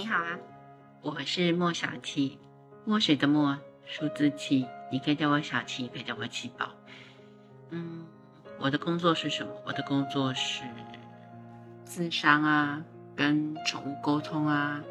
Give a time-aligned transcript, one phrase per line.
[0.00, 0.38] 你好啊，
[1.02, 2.38] 我是莫小七，
[2.86, 6.70] 墨水的墨，数字七，你可以叫我小七，可以叫我七宝。
[7.68, 8.06] 嗯，
[8.58, 9.52] 我的工作是什么？
[9.66, 10.62] 我的工作是
[11.84, 12.82] 智商啊，
[13.14, 14.82] 跟宠物沟通啊，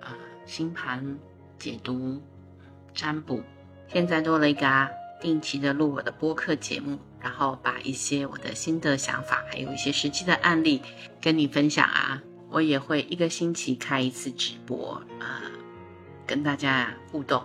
[0.00, 0.14] 啊，
[0.46, 1.18] 星盘
[1.58, 2.22] 解读、
[2.94, 3.42] 占卜。
[3.88, 4.88] 现在多了一个啊，
[5.20, 10.80] 定期的录我的播客节目，然后把一些我的心得想法，还有一些实际的案例
[11.20, 12.22] 跟你分享啊。
[12.52, 15.40] 我也会一个星期开一次直播，啊，
[16.26, 17.42] 跟大家互动，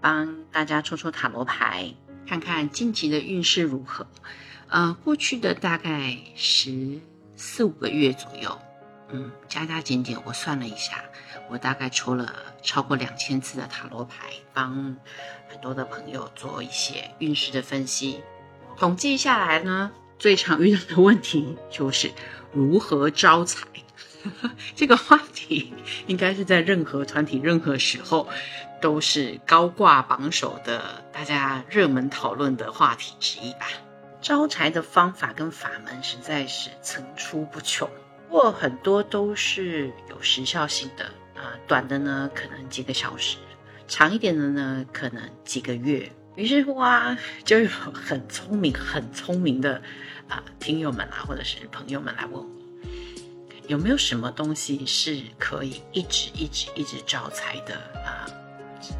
[0.00, 1.94] 帮大家抽抽塔罗牌，
[2.26, 4.04] 看看近期的运势如何。
[4.66, 6.98] 呃，过去的大概十
[7.36, 8.58] 四五个月左右，
[9.10, 11.04] 嗯，加加减减，我算了一下，
[11.48, 14.96] 我大概抽了超过两千次的塔罗牌，帮
[15.48, 18.20] 很多的朋友做一些运势的分析。
[18.76, 22.10] 统计下来呢，最常遇到的问题就是
[22.52, 23.68] 如何招财。
[24.76, 25.72] 这个话题
[26.06, 28.28] 应该是在任何团体、任何时候
[28.80, 33.66] 都是高挂榜首的，大家热门讨论的话题之一吧。
[34.20, 37.90] 招财的方法跟法门实在是层出不穷，
[38.28, 41.04] 不过很多都是有时效性的
[41.34, 43.38] 啊，短的呢可能几个小时，
[43.88, 46.12] 长一点的呢可能几个月。
[46.36, 49.82] 于是乎啊，就有很聪明、很聪明的
[50.28, 52.61] 啊听友们啊，或者是朋友们来问我。
[53.72, 58.28] 有没有什么东西是可以一直一直一直招财的啊？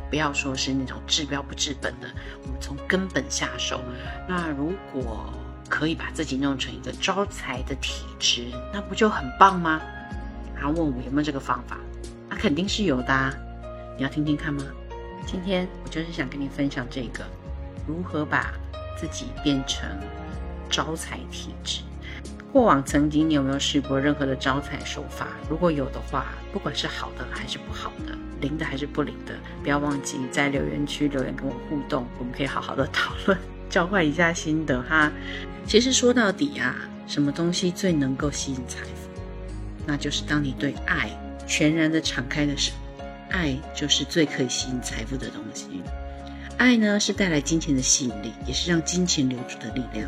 [0.09, 2.09] 不要说是那种治标不治本的，
[2.43, 3.83] 我们从根本下手。
[4.27, 5.31] 那如果
[5.69, 9.79] 可以把自己弄成一个招财的体质，那不就很棒吗？
[10.57, 11.77] 然后问我有没有这个方法，
[12.31, 13.39] 那肯定是有的。
[13.99, 14.65] 你要听听看吗？
[15.27, 17.27] 今天我就是想跟你分享这个，
[17.87, 18.55] 如何把
[18.97, 19.87] 自己变成
[20.71, 21.83] 招财体质。
[22.53, 25.29] 过往曾经，你有没有试过任何的招财手法？
[25.49, 29.33] 如果有的话，不管是好的还是不好的，灵的还是不灵的，
[29.63, 33.39] 不要忘记在留言区留言跟我互动，我们可以好好的讨论，
[33.71, 35.11] 交换一下心得哈。
[35.67, 36.77] 其实说到底啊，
[37.07, 39.09] 什么东西最能够吸引财富？
[39.87, 41.11] 那就是当你对爱
[41.47, 45.83] 全然的敞开的时候，爱就是最可以吸引财富的东西。
[46.59, 50.07] 爱呢，是带来金钱的吸引力，也是让金钱流出的力量。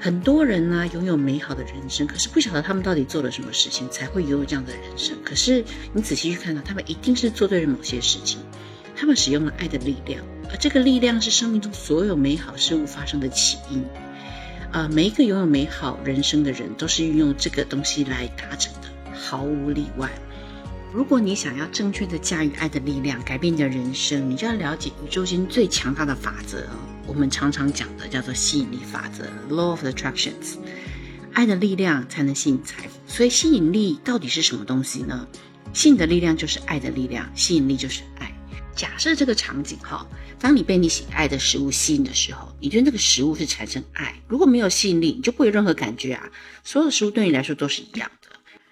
[0.00, 5.16] 很多人呢拥有美好的人生，可是不晓得他们到底做了什么事情才会拥有这样的人生。
[5.24, 8.40] 可是你仔细去看到，他们一定是做对了某些事情，
[8.94, 13.84] 他们使用了爱的力量，而这个力量是生命中所有美好事物发生的起因。
[14.70, 18.88] 啊，每一个拥有美好人生的人都是运用这个东西来达成的，
[19.18, 20.10] 毫无例外。
[20.90, 26.66] 如果你想要正确的驾驭爱的力量，改变你的人生，你就要了解宇宙间最强大的法则。
[27.06, 30.56] 我们常常讲的叫做吸引力法则 （Law of Attractions），
[31.34, 32.98] 爱的力量才能吸引财富。
[33.06, 35.28] 所以吸引力到底是什么东西呢？
[35.74, 38.34] 吸引的力量就是爱的力量，吸引力就是爱。
[38.74, 40.06] 假设这个场景哈，
[40.38, 44.14] 当你被你喜爱的食物吸引的时候，你对那个食物是产生爱。
[44.26, 46.30] 如果没有吸引力，你就不会有任何感觉啊。
[46.64, 48.28] 所有的食物对你来说都是一样的，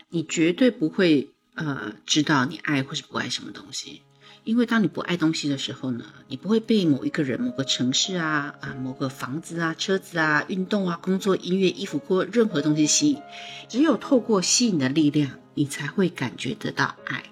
[0.09, 4.03] 你绝对不会呃知道你爱或是不爱什么东西。
[4.45, 13.21] 因为当你不爱东西的时候呢，你不会被某一个人、某个城市啊、啊某个房子啊、车子啊、运动啊、工作、音乐、衣服或任何东西吸引。
[13.69, 17.25] 只有透过吸引的力量，你才会感觉得到爱。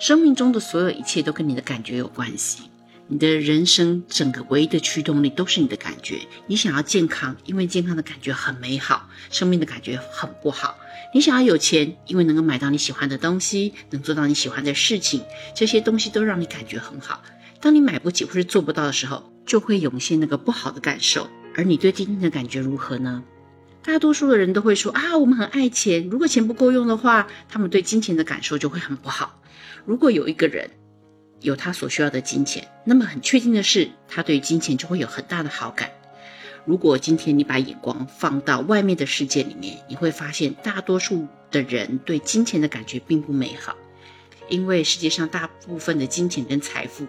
[0.00, 2.64] 生命中的所有一切都跟你的感觉有关系。
[3.10, 6.18] 你的人生整个唯一的驱动力都是你的感觉。
[6.46, 10.76] 你想要健康，因为健康的感觉很美好；生命的感觉很不好。
[11.14, 15.22] 你想要有钱，因为能够买到你喜欢的东西，能做到你喜欢的事情，
[15.54, 17.22] 这些东西都让你感觉很好。
[17.60, 21.28] 当你买不起或是做不到的时候，就会涌现那个不好的感受。
[21.54, 23.24] 而你对今天的感觉如何呢？
[23.82, 26.10] 大多数的人都会说啊，我们很爱钱。
[26.10, 29.40] 如果钱不够用的话，他们对金钱的感受就会很不好。
[29.86, 30.70] 如果有一个人，
[31.40, 35.90] 有他所需要的金钱，那么很确定的是，他对金钱就会有很大的好感。
[36.64, 43.74] 如果今天你把眼光放到外面的世界里面，你会发现大多数的人对金钱的感觉并不美好，
[44.48, 47.06] 因为世界上大部分的金钱跟财富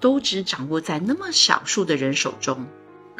[0.00, 2.66] 都只掌握在那么少数的人手中。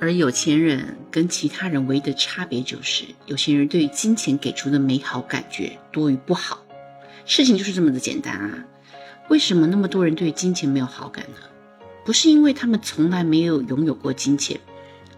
[0.00, 6.64] 而有钱人跟其他人唯一的差别就是，有钱人对于金钱给出的美好感觉多于不好。
[7.24, 8.64] 事情就是这么的简单啊。
[9.28, 11.40] 为什么那么多人对金钱没有好感呢？
[12.04, 14.58] 不是因为他们从来没有拥有过金钱，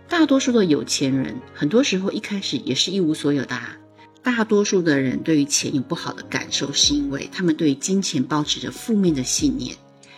[0.09, 3.55] 大多数的有钱人很多时候一开始也是一无所有的。
[3.55, 3.77] 啊
[4.23, 9.75] 大多数的人对于钱有不好的感受，是因为他们对金钱保持着负面的信念。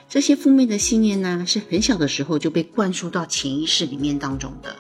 [0.09, 4.75] 这些负面的信念呢，是很小的时候就被灌输到潜意识里面当中的。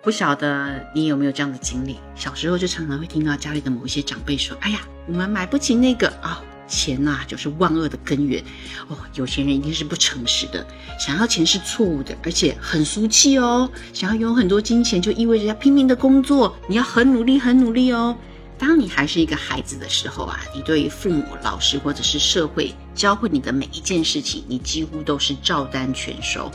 [0.00, 1.96] 不晓得你有没有这样的经历？
[2.14, 8.44] 小时候就常常会听到家里的某一些长辈说：“哎呀，我们买不起那个啊。”钱呐就是万恶的根源。
[8.88, 10.64] 哦，有钱人一定是不诚实的，
[11.00, 13.68] 想要钱是错误的，而且很俗气哦。
[13.92, 18.16] 想要有很多金钱，就意味着要拼命的工作，你要很努力，很努力哦。
[18.58, 26.50] 当你还是一个孩子的时候啊，你对于父母、老师或者是社会教会你的每一件事情，你几乎都是照单全收。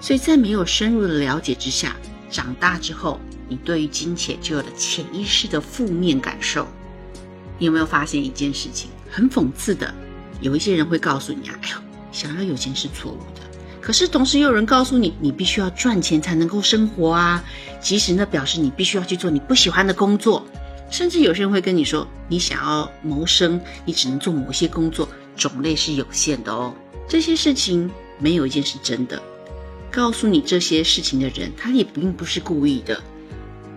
[0.00, 1.96] 所以在没有深入的了解之下，
[2.28, 6.66] 长大之后，你对于金钱就有了潜意识的负面感受。
[7.56, 8.90] 你有没有发现一件事情？
[9.14, 9.94] 很讽刺的，
[10.40, 11.76] 有一些人会告诉你啊，哎呦，
[12.10, 13.42] 想要有钱是错误的。
[13.80, 17.44] 可是同时又有人告诉你，你必须要赚钱才能够生活啊。
[17.80, 20.44] 即使那表示你必须要去做你不喜欢的工作。
[20.90, 26.74] 甚至有些人会跟你说，你想要谋生，你只能做某些工作，种类是有限的哦。
[27.08, 27.88] 这些事情
[28.18, 29.22] 没有一件是真的。
[29.92, 33.00] 告诉你这些事情的人，他也并不是故意的，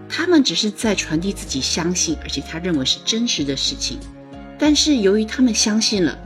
[0.09, 3.99] 他们只是在传递自己相信，而且他认为是真实的事情。
[4.59, 6.17] 但是由于他们相信了，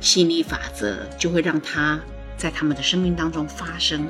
[0.00, 2.00] 吸引力法则就会让它
[2.36, 4.06] 在他们的生命当中发生。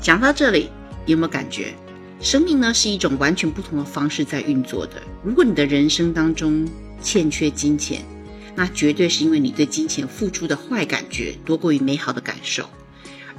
[0.00, 0.70] 讲到这里，
[1.06, 1.74] 有没有感觉？
[2.20, 5.02] 生命呢是一种完全不同的方式在运作的。
[5.22, 6.68] 如果你的人生当中
[7.00, 8.02] 欠缺金钱，
[8.56, 12.68] 那绝对是因为你对金钱付出的坏感觉多过于美好的感受。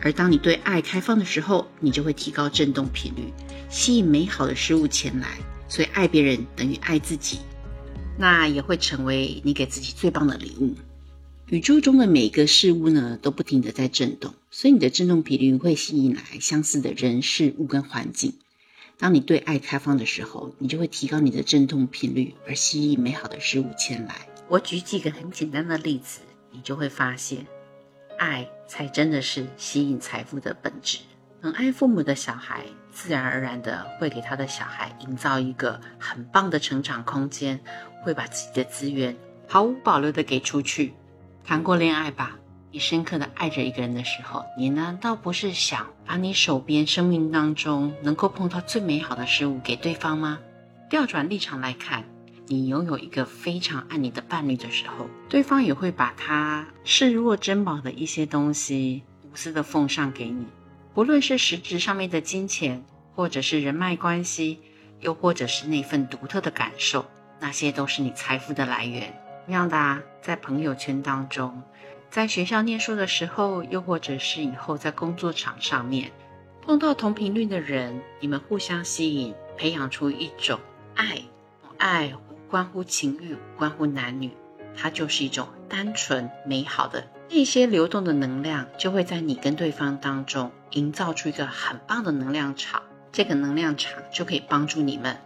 [0.02, 3.34] 而当你对爱开放的时候，你就会提高振动频率，
[3.70, 5.28] 吸引美好的事物前来。
[5.68, 7.40] 所以爱别人等于爱自己，
[8.20, 10.76] 那也会成为你给自己最棒的礼物。
[11.48, 18.34] 宇宙中的每一个事物呢，都不停的在震动，所以你的振动频率会吸引来相似的人事物跟环境。
[18.98, 24.28] 当你对爱开放的时候，你就会提高你的振动频率，而吸引美好的事物前来。
[24.50, 26.20] 我举几个很简单的例子，
[26.52, 27.48] 你就会发现，
[28.18, 31.00] 爱才真的是吸引财富的本质。
[31.42, 37.58] 很爱父母的小孩，自然而然的会给他的小孩营造一个很棒的成长空间，
[38.04, 39.16] 会把自己的资源
[39.48, 40.94] 毫无保留的给出去。
[41.46, 42.38] 谈过恋爱吧？
[42.72, 50.40] 你深刻的爱着一个人的时候，你难道不是想把你手边生命当中能够碰到最美好的事物给对方吗？
[50.90, 52.04] 调转立场来看，
[52.48, 60.46] 你拥有一个非常爱你的伴侣的时候，对方也会把他视若珍宝的一些东西无私的奉上给你，
[60.94, 62.84] 不论是实质上面的金钱，
[63.16, 64.60] 或者是人脉关系，
[65.00, 67.06] 又或者是那份独特的感受，
[67.40, 69.14] 那些都是你财富的来源。
[69.46, 71.62] 同样的啊，在朋友圈当中。
[72.10, 76.12] 在学校念书的时候，又或者是以后在工作场上面
[76.64, 80.60] 碰到同频率的人，你们互相吸引，培养出一种
[80.96, 81.22] 爱。
[81.78, 84.32] 爱无关乎情欲，关乎男女，
[84.76, 92.82] 它就是一种单纯美好的那些流动的能量，就会在你跟对方当中营造出一个很棒的能量场。
[93.12, 95.18] 这个能量场就可以帮助你们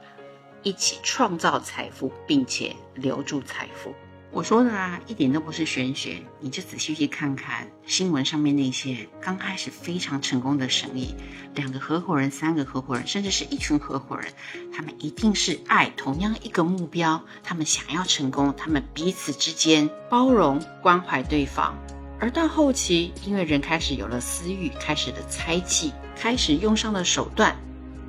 [0.61, 3.93] 一起创造财富，并且留住财富。
[4.33, 11.13] 我说的啊，一点都不是玄学，你就仔细去看看新闻上面那些刚开始非常成功的生意，
[11.53, 14.33] 两个合伙人、三个合伙人，甚至是一群合伙人，
[14.75, 21.77] 他们一定是爱同样一个目标，他们想要成功，他们彼此之间包容关怀对方，
[22.19, 27.55] 而到后期，因为人开始有了私欲，开始的猜忌，开始用上了手段，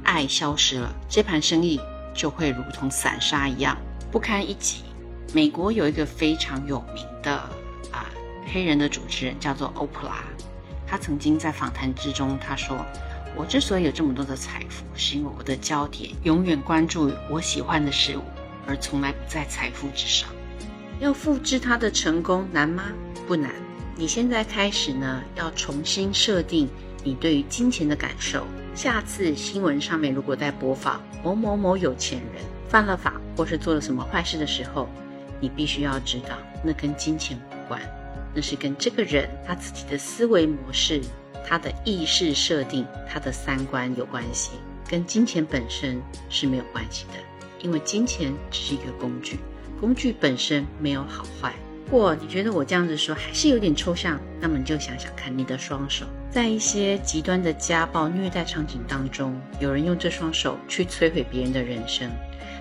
[0.03, 1.79] 爱消失了，这盘生意
[2.15, 3.77] 就会如同散沙一样
[4.11, 4.85] 不堪一击。
[5.33, 7.33] 美国有一个非常有名的
[7.91, 8.07] 啊
[8.53, 10.25] 黑人的主持人，叫做欧普拉。
[10.87, 12.85] 他曾经在访谈之中，他说
[13.35, 18.23] ：“我之所以有这么多的财富，是因为我的焦点永远关注我喜欢的事物，
[18.67, 20.29] 而从来不在财富之上。
[21.01, 22.85] 要复制他的成功难吗？
[23.27, 23.51] 不难。
[23.97, 26.69] 你现在开始呢，要重新设定
[27.03, 28.47] 你对于金钱的感受。
[28.75, 34.89] 下次新闻上面如果在播放某某某有钱人犯了法，或是做了什么坏事的时候，
[35.41, 37.81] 你必须要知道，那跟金钱无关，
[38.35, 41.01] 那是跟这个人他自己的思维模式、
[41.47, 44.53] 他的意识设定、他的三观有关系，
[44.89, 46.01] 跟金钱本身
[46.31, 47.15] 是没有关系的。
[47.61, 49.39] 因为金钱只是一个工具，
[49.81, 51.55] 工具本身没有好坏。
[51.87, 62.11] 不过你觉得我这样子说还是有点抽象，那么你就想想看，你的双手在一些极端的家暴虐待场景当中，有人用这双手去摧毁别人的人生。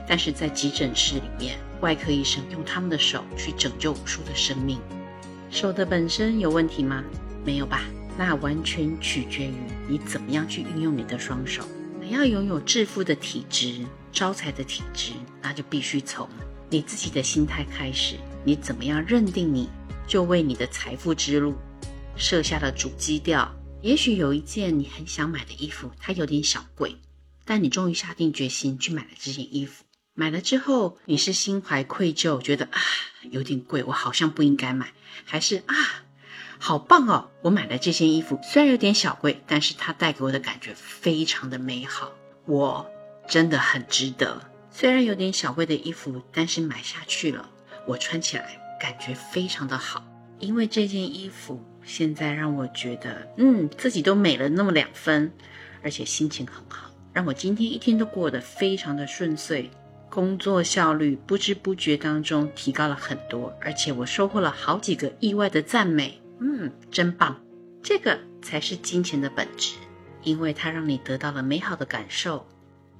[0.07, 4.79] 但是在急诊室里面，外科医生用他们的手去拯救无数的生命，
[5.49, 7.03] 手的本身有问题吗？
[7.45, 7.83] 没有吧？
[8.17, 9.55] 那完全取决于
[9.87, 11.67] 你怎么样去运用你的双手。
[11.99, 16.29] 你要拥有致富的体质、招财的体质，那就必须从
[16.69, 18.15] 你自己的心态开始。
[18.43, 19.69] 你怎么样认定你
[20.05, 21.55] 就为你的财富之路
[22.15, 23.49] 设下了主基调？
[23.81, 26.95] 也许有一件你很想买的衣服，它有点小贵，
[27.45, 29.83] 但你终于下定决心去买了这件衣服。
[30.15, 32.79] 买了之后，你是心怀愧疚，觉得啊
[33.31, 34.93] 有点贵，我好像不应该买，
[35.25, 35.75] 还是啊
[36.59, 42.13] 好棒哦，我买了这件衣服，虽然有点小贵，但是它带给我的感觉非常的美好，
[42.45, 42.87] 我
[43.27, 44.39] 真的很值得。
[44.69, 47.49] 虽然有点小贵的衣服，但是买下去了，
[47.87, 50.05] 我穿起来感觉非常的好，
[50.37, 55.33] 因为这件衣服现在让我觉得，嗯，自己都美了那么两分，
[55.81, 59.71] 而且心情很好，让我今天一天都过得非常的顺遂。
[60.13, 66.21] 工作效率不知不觉当中提高了很多，而且我收获了好几个意外的赞美。
[66.39, 67.35] 嗯，真棒！
[67.81, 69.73] 这个才是金钱的本质，
[70.21, 72.45] 因为它让你得到了美好的感受。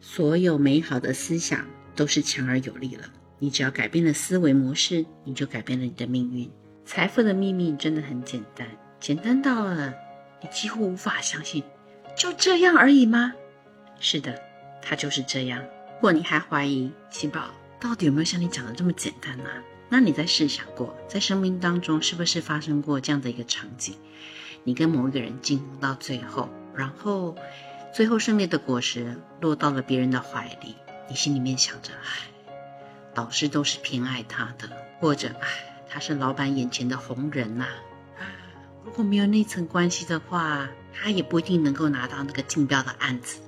[0.02, 3.04] 所有美好的思想都是强而有力了。
[3.38, 6.50] 你只要改变了思维模式，你就改变了你的命运。
[6.84, 8.68] 财富的秘密真的很简单，
[9.00, 9.94] 简单到了
[10.42, 11.64] 你几乎无法相信。
[12.18, 13.34] 就这样而已吗？
[14.00, 14.42] 是的，
[14.82, 15.64] 它就是这样。
[16.04, 17.46] 如果你还怀疑七宝
[17.80, 19.46] 到底有没有像你讲的这么简单呢？
[19.88, 23.96] 那你再试想过，在生命当中是不是发生过这样的一个场景？
[24.66, 27.38] 你跟某一个人进行到最后，然后
[27.96, 30.76] 最后胜利的果实落到了别人的怀里，
[31.08, 32.28] 你心里面想着：唉，
[33.16, 34.70] 老师都是偏爱他的，
[35.00, 35.48] 或者唉，
[35.90, 37.64] 他是老板眼前的红人呐。
[38.20, 38.28] 啊，
[38.84, 43.40] 如果没有那层关系的话，他也不一定能够拿到那个竞标的案子。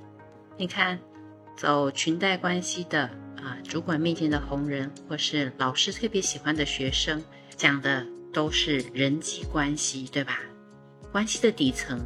[0.56, 0.98] 你看。
[1.56, 3.04] 走裙带关系的
[3.38, 7.22] 啊，主管面前的红人，或是老师特别喜欢的学生，
[7.56, 10.38] 讲的都是人际关系，对吧？
[11.10, 11.98] 关系的底层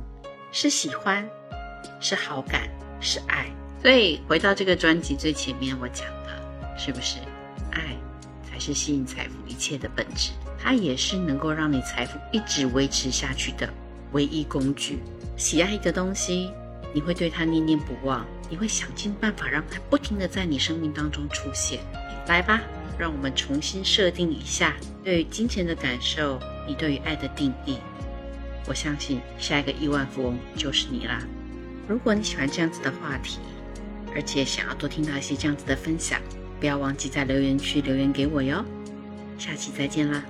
[0.52, 1.28] 是喜欢，
[2.00, 2.68] 是好感，
[3.00, 3.50] 是爱。
[3.82, 7.18] 所以回到这个专辑最前面我讲的，是不是
[7.72, 7.96] 爱
[8.48, 10.30] 才是吸引财富一切的本质？
[10.62, 13.68] 它也是能够让你财富一直维持下去的
[14.12, 15.00] 唯一工具。
[15.36, 16.52] 喜爱一个东西。
[16.92, 21.80] 你会对他念念不忘，你会想尽办法让他不停的在你生命当中出现。
[22.26, 22.62] 来吧，
[22.98, 27.78] 让我们重新设定一下对于金钱的感受，你对于爱的定义。
[28.66, 31.22] 我相信下一个亿万富翁就是你啦。
[31.88, 33.38] 如果你喜欢这样子的话题，
[34.14, 36.20] 而且想要多听到一些这样子的分享，
[36.60, 38.64] 不要忘记在留言区留言给我哟。
[39.38, 40.22] 下期再见啦。